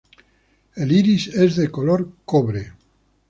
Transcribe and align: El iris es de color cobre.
El 0.77 0.91
iris 0.93 1.27
es 1.27 1.55
de 1.57 1.69
color 1.69 2.09
cobre. 2.25 2.65